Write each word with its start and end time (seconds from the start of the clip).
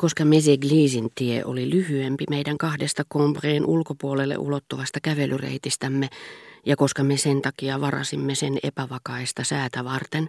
Koska 0.00 0.24
Meseglisin 0.24 1.10
tie 1.14 1.44
oli 1.44 1.70
lyhyempi 1.70 2.24
meidän 2.30 2.58
kahdesta 2.58 3.04
Combreen 3.12 3.66
ulkopuolelle 3.66 4.36
ulottuvasta 4.36 5.00
kävelyreitistämme, 5.02 6.08
ja 6.66 6.76
koska 6.76 7.04
me 7.04 7.16
sen 7.16 7.42
takia 7.42 7.80
varasimme 7.80 8.34
sen 8.34 8.58
epävakaista 8.62 9.44
säätä 9.44 9.84
varten, 9.84 10.28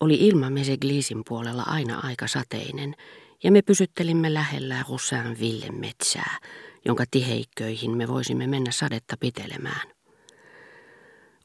oli 0.00 0.14
ilma 0.14 0.50
Meseglisin 0.50 1.22
puolella 1.28 1.62
aina 1.62 2.00
aika 2.02 2.26
sateinen, 2.26 2.94
ja 3.42 3.52
me 3.52 3.62
pysyttelimme 3.62 4.34
lähellä 4.34 4.84
Roussainvillen 4.88 5.74
metsää, 5.74 6.38
jonka 6.84 7.04
tiheikköihin 7.10 7.96
me 7.96 8.08
voisimme 8.08 8.46
mennä 8.46 8.70
sadetta 8.70 9.16
pitelemään. 9.20 9.88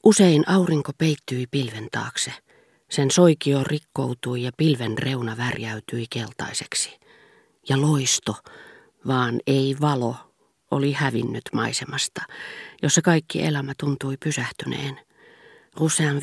Usein 0.04 0.50
aurinko 0.50 0.92
peittyi 0.98 1.48
pilven 1.52 1.88
taakse. 1.92 2.34
Sen 2.92 3.12
soikio 3.12 3.64
rikkoutui 3.64 4.44
ja 4.44 4.52
pilven 4.58 4.98
reuna 4.98 5.38
värjäytyi 5.38 6.06
keltaiseksi. 6.10 7.02
Ja 7.70 7.82
loisto, 7.82 8.36
vaan 9.08 9.40
ei 9.48 9.76
valo, 9.82 10.16
oli 10.72 10.94
hävinnyt 10.94 11.42
maisemasta, 11.54 12.22
jossa 12.82 13.02
kaikki 13.02 13.44
elämä 13.44 13.74
tuntui 13.80 14.18
pysähtyneen. 14.24 15.00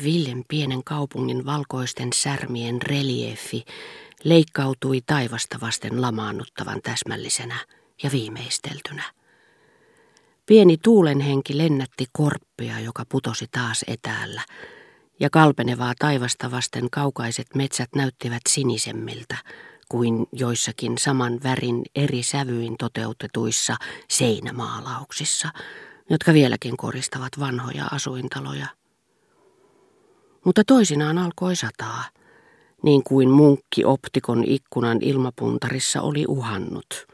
Villen 0.03 0.43
pienen 0.47 0.83
kaupungin 0.83 1.45
valkoisten 1.45 2.13
särmien 2.13 2.81
reliefi 2.81 3.65
leikkautui 4.23 5.01
taivasta 5.05 5.57
vasten 5.61 6.01
lamaannuttavan 6.01 6.81
täsmällisenä 6.81 7.55
ja 8.03 8.11
viimeisteltynä. 8.11 9.03
Pieni 10.45 10.77
tuulenhenki 10.77 11.57
lennätti 11.57 12.05
korppia, 12.11 12.79
joka 12.79 13.03
putosi 13.09 13.45
taas 13.51 13.85
etäällä, 13.87 14.41
ja 15.19 15.29
kalpenevaa 15.29 15.93
taivasta 15.99 16.51
vasten 16.51 16.89
kaukaiset 16.91 17.47
metsät 17.55 17.89
näyttivät 17.95 18.41
sinisemmiltä 18.49 19.37
kuin 19.89 20.27
joissakin 20.31 20.97
saman 20.97 21.39
värin 21.43 21.81
eri 21.95 22.23
sävyin 22.23 22.77
toteutetuissa 22.77 23.75
seinämaalauksissa, 24.09 25.49
jotka 26.09 26.33
vieläkin 26.33 26.77
koristavat 26.77 27.39
vanhoja 27.39 27.85
asuintaloja. 27.91 28.67
Mutta 30.45 30.63
toisinaan 30.63 31.17
alkoi 31.17 31.55
sataa, 31.55 32.03
niin 32.83 33.03
kuin 33.03 33.29
munkki 33.29 33.85
optikon 33.85 34.43
ikkunan 34.47 34.97
ilmapuntarissa 35.01 36.01
oli 36.01 36.25
uhannut– 36.27 36.87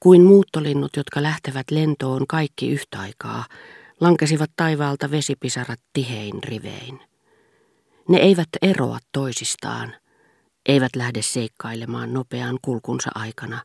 kuin 0.00 0.22
muuttolinnut, 0.22 0.96
jotka 0.96 1.22
lähtevät 1.22 1.70
lentoon 1.70 2.26
kaikki 2.26 2.68
yhtä 2.68 3.00
aikaa, 3.00 3.44
lankesivat 4.00 4.50
taivaalta 4.56 5.10
vesipisarat 5.10 5.80
tihein 5.92 6.42
rivein. 6.42 7.00
Ne 8.08 8.18
eivät 8.18 8.48
eroa 8.62 8.98
toisistaan, 9.12 9.94
eivät 10.68 10.96
lähde 10.96 11.22
seikkailemaan 11.22 12.14
nopean 12.14 12.58
kulkunsa 12.62 13.10
aikana. 13.14 13.62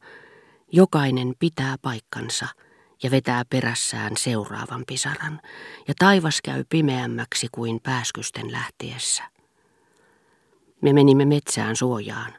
Jokainen 0.72 1.34
pitää 1.40 1.76
paikkansa 1.82 2.48
ja 3.04 3.12
vetää 3.12 3.44
perässään 3.50 4.18
seuraavan 4.18 4.84
pisaran, 4.88 5.42
ja 5.88 5.94
taivas 6.00 6.40
käy 6.44 6.64
pimeämmäksi 6.70 7.48
kuin 7.52 7.80
pääskysten 7.84 8.52
lähtiessä. 8.52 9.24
Me 10.82 10.94
menimme 10.94 11.26
metsään 11.26 11.76
suojaan. 11.76 12.34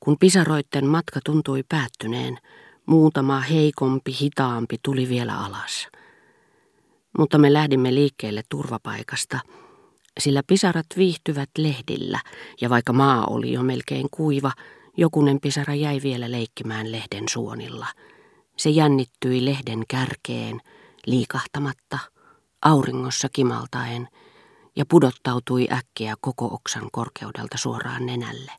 Kun 0.00 0.16
pisaroitten 0.20 0.86
matka 0.86 1.20
tuntui 1.24 1.62
päättyneen, 1.68 2.38
Muutama 2.90 3.40
heikompi, 3.40 4.16
hitaampi 4.20 4.76
tuli 4.82 5.08
vielä 5.08 5.38
alas. 5.38 5.88
Mutta 7.18 7.38
me 7.38 7.52
lähdimme 7.52 7.94
liikkeelle 7.94 8.42
turvapaikasta, 8.48 9.38
sillä 10.20 10.42
pisarat 10.46 10.86
viihtyvät 10.96 11.50
lehdillä, 11.58 12.20
ja 12.60 12.70
vaikka 12.70 12.92
maa 12.92 13.26
oli 13.26 13.52
jo 13.52 13.62
melkein 13.62 14.06
kuiva, 14.10 14.52
jokunen 14.96 15.40
pisara 15.40 15.74
jäi 15.74 16.00
vielä 16.02 16.30
leikkimään 16.30 16.92
lehden 16.92 17.24
suonilla. 17.30 17.86
Se 18.56 18.70
jännittyi 18.70 19.44
lehden 19.44 19.82
kärkeen, 19.88 20.60
liikahtamatta, 21.06 21.98
auringossa 22.62 23.28
kimaltaen, 23.32 24.08
ja 24.76 24.86
pudottautui 24.86 25.68
äkkiä 25.72 26.14
koko 26.20 26.46
oksan 26.46 26.88
korkeudelta 26.92 27.58
suoraan 27.58 28.06
nenälle. 28.06 28.52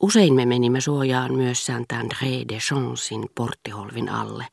Usein 0.00 0.34
me 0.34 0.46
menimme 0.46 0.80
suojaan 0.80 1.34
myös 1.34 1.66
Saint-André 1.66 2.48
de 2.48 2.58
Chansin 2.58 3.26
porttiholvin 3.34 4.08
alle, 4.08 4.46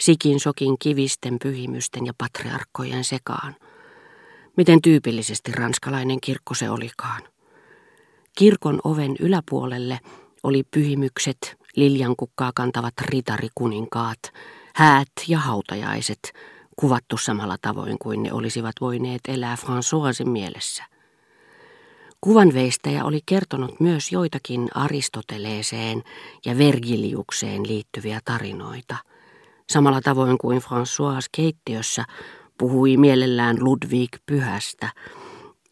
sikin 0.00 0.40
sokin 0.40 0.78
kivisten 0.78 1.38
pyhimysten 1.42 2.06
ja 2.06 2.12
patriarkkojen 2.18 3.04
sekaan. 3.04 3.56
Miten 4.58 4.82
tyypillisesti 4.82 5.52
ranskalainen 5.52 6.20
kirkko 6.20 6.54
se 6.54 6.70
olikaan. 6.70 7.22
Kirkon 8.38 8.80
oven 8.84 9.16
yläpuolelle 9.20 10.00
oli 10.42 10.62
pyhimykset, 10.70 11.56
liljankukkaa 11.76 12.52
kantavat 12.54 12.94
ritarikuninkaat, 13.00 14.18
häät 14.74 15.08
ja 15.28 15.38
hautajaiset, 15.38 16.32
kuvattu 16.76 17.16
samalla 17.16 17.56
tavoin 17.62 17.96
kuin 17.98 18.22
ne 18.22 18.32
olisivat 18.32 18.74
voineet 18.80 19.20
elää 19.28 19.56
Françoisin 19.56 20.28
mielessä– 20.28 20.84
Kuvanveistäjä 22.20 23.04
oli 23.04 23.20
kertonut 23.26 23.80
myös 23.80 24.12
joitakin 24.12 24.68
Aristoteleeseen 24.74 26.02
ja 26.44 26.58
Vergiliukseen 26.58 27.68
liittyviä 27.68 28.20
tarinoita. 28.24 28.96
Samalla 29.70 30.00
tavoin 30.00 30.38
kuin 30.38 30.58
François 30.58 31.28
keittiössä 31.32 32.04
puhui 32.58 32.96
mielellään 32.96 33.56
Ludwig 33.60 34.08
Pyhästä, 34.26 34.92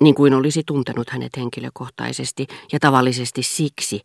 niin 0.01 0.15
kuin 0.15 0.35
olisi 0.35 0.63
tuntenut 0.67 1.11
hänet 1.11 1.37
henkilökohtaisesti 1.37 2.47
ja 2.73 2.79
tavallisesti 2.79 3.43
siksi, 3.43 4.01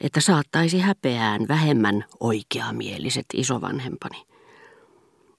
että 0.00 0.20
saattaisi 0.20 0.78
häpeään 0.78 1.48
vähemmän 1.48 2.04
oikeamieliset 2.20 3.26
isovanhempani. 3.34 4.22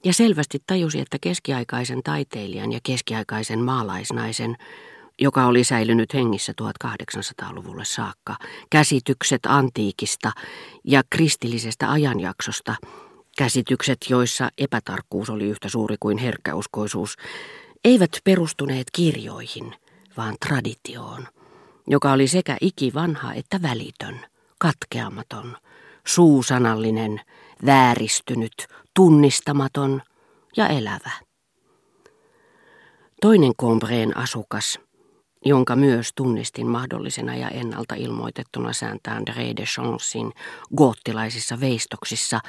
Ja 0.06 0.14
selvästi 0.14 0.60
tajusi, 0.68 1.00
että 1.00 1.18
keskiaikaisen 1.22 2.04
taiteilijan 2.04 2.72
ja 2.72 2.80
keskiaikaisen 2.84 3.60
maalaisnaisen 3.60 4.56
joka 5.20 5.46
oli 5.46 5.64
säilynyt 5.64 6.14
hengissä 6.14 6.54
1800-luvulle 6.62 7.86
saakka, 7.86 8.36
käsitykset 8.70 9.42
antiikista 9.46 10.32
ja 10.84 11.02
kristillisestä 11.10 11.92
ajanjaksosta, 11.92 12.76
käsitykset, 13.38 13.98
joissa 14.10 14.50
epätarkkuus 14.58 15.30
oli 15.30 15.44
yhtä 15.44 15.70
suuri 15.70 15.96
kuin 16.00 16.18
herkkäuskoisuus, 16.18 17.16
eivät 17.84 18.12
perustuneet 18.24 18.88
kirjoihin, 18.92 19.76
vaan 20.18 20.36
traditioon, 20.48 21.28
joka 21.88 22.12
oli 22.12 22.28
sekä 22.28 22.58
ikivanha 22.62 23.34
että 23.34 23.62
välitön, 23.62 24.26
katkeamaton, 24.58 25.58
suusanallinen, 26.08 27.22
vääristynyt, 27.66 28.68
tunnistamaton 28.94 30.02
ja 30.58 30.68
elävä. 30.68 31.12
Toinen 33.22 33.56
Combreen 33.56 34.18
asukas, 34.18 34.80
jonka 35.46 35.76
myös 35.76 36.14
tunnistin 36.16 36.68
mahdollisena 36.68 37.36
ja 37.36 37.50
ennalta 37.50 37.96
ilmoitettuna 37.96 38.74
sääntään 38.74 39.26
de 39.26 39.64
Chancein 39.64 40.34
goottilaisissa 40.78 41.60
veistoksissa, 41.60 42.40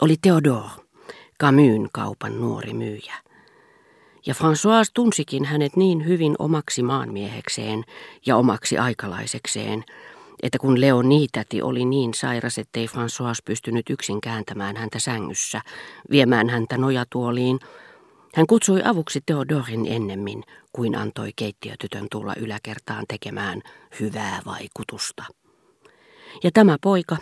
oli 0.00 0.16
Theodore, 0.22 0.68
Camus 1.40 1.88
kaupan 1.92 2.40
nuori 2.40 2.72
myyjä. 2.72 3.14
Ja 4.26 4.34
François 4.34 4.90
tunsikin 4.94 5.44
hänet 5.44 5.76
niin 5.76 6.06
hyvin 6.06 6.34
omaksi 6.38 6.82
maanmiehekseen 6.82 7.84
ja 8.26 8.36
omaksi 8.36 8.78
aikalaisekseen, 8.78 9.84
että 10.42 10.58
kun 10.58 10.80
Leonitäti 10.80 11.62
oli 11.62 11.84
niin 11.84 12.14
sairas, 12.14 12.58
ettei 12.58 12.86
François 12.86 13.42
pystynyt 13.44 13.90
yksin 13.90 14.20
kääntämään 14.20 14.76
häntä 14.76 14.98
sängyssä, 14.98 15.60
viemään 16.10 16.48
häntä 16.48 16.78
nojatuoliin, 16.78 17.58
hän 18.34 18.46
kutsui 18.46 18.82
avuksi 18.84 19.20
Theodorin 19.26 19.86
ennemmin 19.86 20.42
kuin 20.72 20.96
antoi 20.96 21.30
keittiötytön 21.36 22.06
tulla 22.10 22.34
yläkertaan 22.36 23.04
tekemään 23.08 23.62
hyvää 24.00 24.42
vaikutusta. 24.46 25.24
Ja 26.44 26.50
tämä 26.54 26.76
poika, 26.82 27.16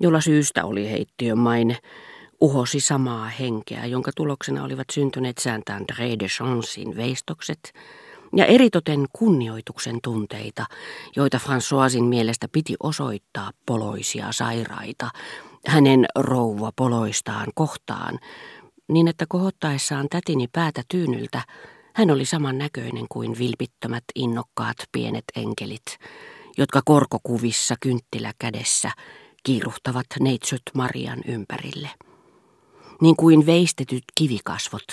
jolla 0.00 0.20
syystä 0.20 0.64
oli 0.64 0.90
heittiön 0.90 1.38
maine, 1.38 1.78
uhosi 2.40 2.80
samaa 2.80 3.28
henkeä, 3.28 3.86
jonka 3.86 4.10
tuloksena 4.16 4.64
olivat 4.64 4.86
syntyneet 4.92 5.38
sääntään 5.38 5.84
de 6.20 6.26
Chancein 6.26 6.96
veistokset 6.96 7.72
ja 8.36 8.46
eritoten 8.46 9.06
kunnioituksen 9.12 9.98
tunteita, 10.02 10.66
joita 11.16 11.40
Françoisin 11.44 12.02
mielestä 12.02 12.48
piti 12.52 12.74
osoittaa 12.82 13.50
poloisia 13.66 14.32
sairaita, 14.32 15.10
hänen 15.66 16.06
rouva 16.14 16.72
poloistaan 16.76 17.46
kohtaan, 17.54 18.18
niin 18.88 19.08
että 19.08 19.24
kohottaessaan 19.28 20.06
tätini 20.10 20.48
päätä 20.52 20.82
tyynyltä, 20.88 21.42
hän 21.94 22.10
oli 22.10 22.24
saman 22.24 22.58
näköinen 22.58 23.06
kuin 23.08 23.38
vilpittömät 23.38 24.04
innokkaat 24.14 24.76
pienet 24.92 25.24
enkelit, 25.36 25.98
jotka 26.58 26.80
korkokuvissa 26.84 27.74
kynttilä 27.80 28.32
kädessä 28.38 28.90
kiiruhtavat 29.42 30.06
neitsyt 30.20 30.62
Marian 30.74 31.20
ympärille. 31.26 31.90
Niin 33.00 33.16
kuin 33.16 33.46
veistetyt 33.46 34.04
kivikasvot, 34.14 34.86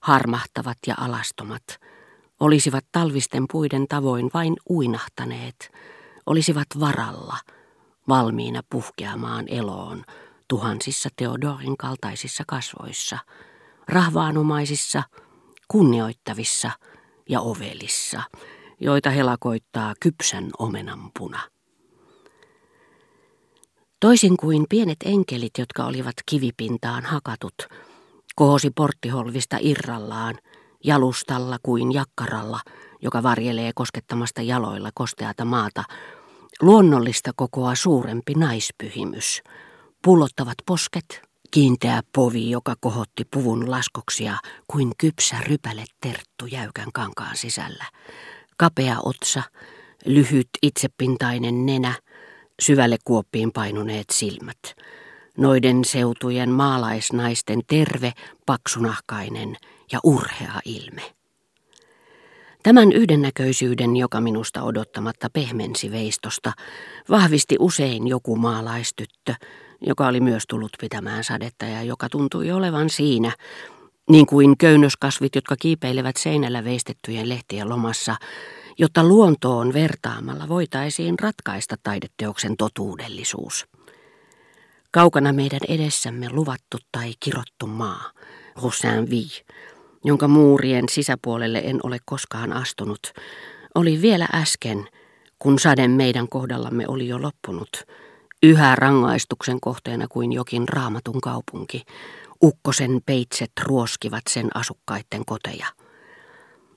harmahtavat 0.00 0.78
ja 0.86 0.94
alastomat, 0.98 1.64
olisivat 2.40 2.84
talvisten 2.92 3.44
puiden 3.52 3.88
tavoin 3.88 4.30
vain 4.34 4.56
uinahtaneet, 4.70 5.72
olisivat 6.26 6.66
varalla, 6.80 7.36
valmiina 8.08 8.60
puhkeamaan 8.70 9.44
eloon 9.48 10.04
tuhansissa 10.54 11.08
Theodorin 11.16 11.76
kaltaisissa 11.76 12.44
kasvoissa, 12.46 13.18
rahvaanomaisissa, 13.88 15.02
kunnioittavissa 15.68 16.70
ja 17.28 17.40
ovelissa, 17.40 18.22
joita 18.80 19.10
helakoittaa 19.10 19.94
kypsän 20.00 20.50
omenanpuna. 20.58 21.40
Toisin 24.00 24.36
kuin 24.36 24.66
pienet 24.68 24.96
enkelit, 25.04 25.58
jotka 25.58 25.84
olivat 25.84 26.14
kivipintaan 26.26 27.04
hakatut, 27.04 27.54
kohosi 28.36 28.70
porttiholvista 28.70 29.56
irrallaan, 29.60 30.38
jalustalla 30.84 31.56
kuin 31.62 31.92
jakkaralla, 31.92 32.60
joka 33.02 33.22
varjelee 33.22 33.72
koskettamasta 33.74 34.42
jaloilla 34.42 34.90
kosteata 34.94 35.44
maata, 35.44 35.84
luonnollista 36.62 37.30
kokoa 37.36 37.74
suurempi 37.74 38.34
naispyhimys, 38.34 39.42
pullottavat 40.04 40.54
posket, 40.66 41.22
kiinteä 41.50 42.00
povi, 42.14 42.50
joka 42.50 42.74
kohotti 42.80 43.24
puvun 43.30 43.70
laskoksia 43.70 44.36
kuin 44.66 44.92
kypsä 44.98 45.36
rypäle 45.46 45.84
terttu 46.00 46.46
jäykän 46.46 46.92
kankaan 46.94 47.36
sisällä, 47.36 47.84
kapea 48.56 48.96
otsa, 49.04 49.42
lyhyt 50.04 50.48
itsepintainen 50.62 51.66
nenä, 51.66 51.94
syvälle 52.60 52.96
kuoppiin 53.04 53.52
painuneet 53.52 54.06
silmät, 54.12 54.58
noiden 55.38 55.84
seutujen 55.84 56.50
maalaisnaisten 56.50 57.60
terve, 57.66 58.12
paksunahkainen 58.46 59.56
ja 59.92 60.00
urhea 60.04 60.60
ilme. 60.64 61.02
Tämän 62.62 62.92
yhdennäköisyyden, 62.92 63.96
joka 63.96 64.20
minusta 64.20 64.62
odottamatta 64.62 65.30
pehmensi 65.32 65.90
veistosta, 65.90 66.52
vahvisti 67.10 67.56
usein 67.58 68.06
joku 68.06 68.36
maalaistyttö, 68.36 69.34
joka 69.80 70.06
oli 70.06 70.20
myös 70.20 70.42
tullut 70.48 70.72
pitämään 70.80 71.24
sadetta 71.24 71.64
ja 71.64 71.82
joka 71.82 72.08
tuntui 72.08 72.50
olevan 72.50 72.90
siinä, 72.90 73.32
niin 74.10 74.26
kuin 74.26 74.58
köynnöskasvit, 74.58 75.34
jotka 75.34 75.56
kiipeilevät 75.56 76.16
seinällä 76.16 76.64
veistettyjen 76.64 77.28
lehtien 77.28 77.68
lomassa, 77.68 78.16
jotta 78.78 79.04
luontoon 79.04 79.72
vertaamalla 79.72 80.48
voitaisiin 80.48 81.18
ratkaista 81.18 81.76
taideteoksen 81.82 82.56
totuudellisuus. 82.56 83.66
Kaukana 84.90 85.32
meidän 85.32 85.60
edessämme 85.68 86.28
luvattu 86.30 86.78
tai 86.92 87.12
kirottu 87.20 87.66
maa, 87.66 88.10
Roussainville, 88.62 89.44
jonka 90.04 90.28
muurien 90.28 90.88
sisäpuolelle 90.88 91.62
en 91.64 91.80
ole 91.82 91.98
koskaan 92.04 92.52
astunut, 92.52 93.12
oli 93.74 94.02
vielä 94.02 94.28
äsken, 94.34 94.88
kun 95.38 95.58
sade 95.58 95.88
meidän 95.88 96.28
kohdallamme 96.28 96.84
oli 96.88 97.08
jo 97.08 97.22
loppunut, 97.22 97.70
yhä 98.44 98.76
rangaistuksen 98.76 99.60
kohteena 99.60 100.06
kuin 100.08 100.32
jokin 100.32 100.68
raamatun 100.68 101.20
kaupunki. 101.20 101.82
Ukkosen 102.42 103.00
peitset 103.06 103.52
ruoskivat 103.62 104.22
sen 104.30 104.48
asukkaiden 104.54 105.24
koteja. 105.26 105.66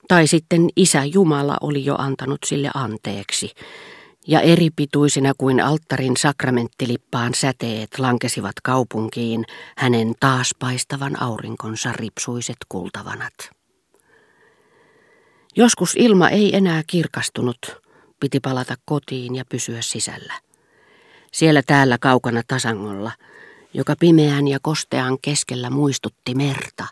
Tai 0.08 0.26
sitten 0.26 0.68
isä 0.76 1.04
Jumala 1.04 1.56
oli 1.60 1.84
jo 1.84 1.94
antanut 1.98 2.38
sille 2.46 2.70
anteeksi, 2.74 3.50
ja 4.26 4.40
eri 4.40 4.70
pituisina 4.76 5.32
kuin 5.38 5.60
alttarin 5.60 6.16
sakramentilippaan 6.16 7.34
säteet 7.34 7.98
lankesivat 7.98 8.52
kaupunkiin 8.62 9.44
hänen 9.76 10.14
taas 10.20 10.54
paistavan 10.58 11.22
aurinkonsa 11.22 11.92
ripsuiset 11.92 12.56
kultavanat. 12.68 13.34
Joskus 15.56 15.94
ilma 15.96 16.28
ei 16.28 16.56
enää 16.56 16.82
kirkastunut, 16.86 17.58
piti 18.20 18.40
palata 18.40 18.74
kotiin 18.84 19.34
ja 19.34 19.44
pysyä 19.44 19.82
sisällä. 19.82 20.47
Siellä 21.32 21.62
täällä 21.66 21.98
kaukana 22.00 22.42
tasangolla, 22.48 23.12
joka 23.74 23.94
pimeän 24.00 24.48
ja 24.48 24.58
kostean 24.62 25.18
keskellä 25.22 25.70
muistutti 25.70 26.34
merta, 26.34 26.84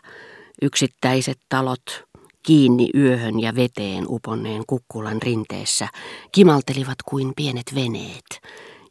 yksittäiset 0.61 1.39
talot, 1.49 2.03
kiinni 2.43 2.89
yöhön 2.95 3.39
ja 3.39 3.55
veteen 3.55 4.05
uponneen 4.07 4.63
kukkulan 4.67 5.21
rinteessä, 5.21 5.87
kimaltelivat 6.31 6.97
kuin 7.05 7.33
pienet 7.35 7.75
veneet, 7.75 8.41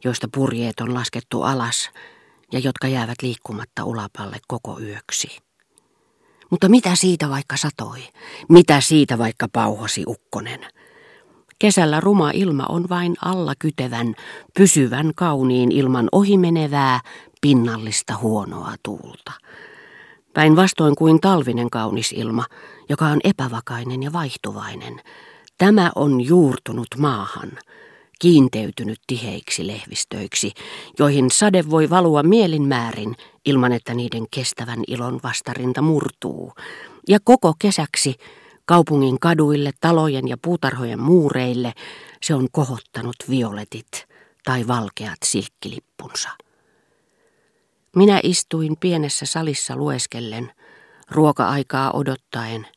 joista 0.03 0.27
purjeet 0.33 0.79
on 0.79 0.93
laskettu 0.93 1.41
alas 1.41 1.89
ja 2.51 2.59
jotka 2.59 2.87
jäävät 2.87 3.21
liikkumatta 3.21 3.83
ulapalle 3.83 4.37
koko 4.47 4.79
yöksi. 4.79 5.37
Mutta 6.49 6.69
mitä 6.69 6.95
siitä 6.95 7.29
vaikka 7.29 7.57
satoi? 7.57 7.99
Mitä 8.49 8.81
siitä 8.81 9.17
vaikka 9.17 9.47
pauhasi 9.53 10.03
ukkonen? 10.07 10.76
Kesällä 11.59 11.99
ruma 11.99 12.31
ilma 12.31 12.65
on 12.69 12.89
vain 12.89 13.15
alla 13.25 13.53
kytevän, 13.59 14.15
pysyvän 14.57 15.11
kauniin 15.15 15.71
ilman 15.71 16.09
ohimenevää, 16.11 16.99
pinnallista 17.41 18.17
huonoa 18.17 18.73
tuulta. 18.83 19.31
Päinvastoin 20.33 20.95
kuin 20.95 21.21
talvinen 21.21 21.69
kaunis 21.69 22.11
ilma, 22.11 22.45
joka 22.89 23.05
on 23.05 23.19
epävakainen 23.23 24.03
ja 24.03 24.13
vaihtuvainen. 24.13 25.01
Tämä 25.57 25.91
on 25.95 26.21
juurtunut 26.21 26.87
maahan, 26.97 27.51
kiinteytynyt 28.19 28.99
tiheiksi 29.07 29.67
lehvistöiksi, 29.67 30.51
joihin 30.99 31.31
sade 31.31 31.69
voi 31.69 31.89
valua 31.89 32.23
mielin 32.23 32.67
määrin 32.67 33.15
ilman, 33.45 33.71
että 33.71 33.93
niiden 33.93 34.25
kestävän 34.31 34.83
ilon 34.87 35.19
vastarinta 35.23 35.81
murtuu. 35.81 36.53
Ja 37.07 37.19
koko 37.23 37.53
kesäksi 37.59 38.15
kaupungin 38.67 39.19
kaduille, 39.19 39.71
talojen 39.81 40.27
ja 40.27 40.37
puutarhojen 40.41 40.99
muureille. 40.99 41.73
Se 42.23 42.35
on 42.35 42.47
kohottanut 42.51 43.15
violetit 43.29 44.07
tai 44.45 44.67
valkeat 44.67 45.17
silkkilippunsa. 45.25 46.29
Minä 47.95 48.19
istuin 48.23 48.77
pienessä 48.79 49.25
salissa 49.25 49.75
lueskellen, 49.75 50.51
ruoka-aikaa 51.11 51.91
odottaen, 51.91 52.67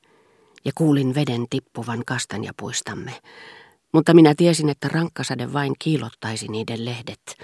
ja 0.65 0.73
kuulin 0.75 1.15
veden 1.15 1.47
tippuvan 1.51 2.03
kastanjapuistamme, 2.07 3.13
mutta 3.93 4.15
minä 4.15 4.35
tiesin, 4.35 4.69
että 4.69 4.89
rankkasade 4.89 5.53
vain 5.53 5.73
kiilottaisi 5.79 6.49
niiden 6.49 6.85
lehdet, 6.85 7.37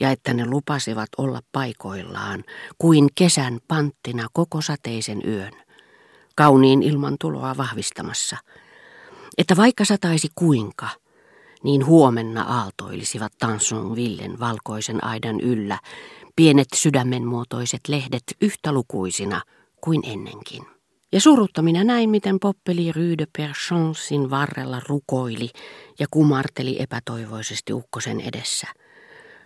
ja 0.00 0.10
että 0.10 0.34
ne 0.34 0.46
lupasivat 0.46 1.08
olla 1.18 1.40
paikoillaan, 1.52 2.44
kuin 2.78 3.08
kesän 3.14 3.58
panttina 3.68 4.26
koko 4.32 4.60
sateisen 4.60 5.22
yön, 5.26 5.52
kauniin 6.42 6.82
ilman 6.82 7.16
tuloa 7.20 7.56
vahvistamassa, 7.56 8.36
että 9.38 9.56
vaikka 9.56 9.84
sataisi 9.84 10.28
kuinka, 10.34 10.88
niin 11.64 11.86
huomenna 11.86 12.42
aaltoilisivat 12.42 13.32
Villen 13.96 14.40
valkoisen 14.40 15.04
aidan 15.04 15.40
yllä, 15.40 15.78
pienet 16.36 16.68
sydämenmuotoiset 16.74 17.80
lehdet 17.88 18.22
yhtä 18.40 18.72
lukuisina 18.72 19.42
kuin 19.80 20.00
ennenkin. 20.04 20.62
Ja 21.12 21.20
surutta 21.20 21.62
minä 21.62 21.84
näin, 21.84 22.10
miten 22.10 22.40
Poppeli 22.40 22.92
Ryyde 22.92 23.26
Perchansin 23.36 24.30
varrella 24.30 24.80
rukoili 24.88 25.50
ja 25.98 26.06
kumarteli 26.10 26.82
epätoivoisesti 26.82 27.72
ukkosen 27.72 28.20
edessä. 28.20 28.66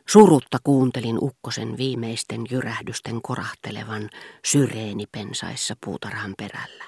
Surutta 0.08 0.58
kuuntelin 0.64 1.18
ukkosen 1.20 1.76
viimeisten 1.76 2.44
jyrähdysten 2.50 3.22
korahtelevan 3.22 4.10
syreeni 4.44 5.04
pensaissa 5.12 5.74
puutarhan 5.84 6.34
perällä. 6.38 6.84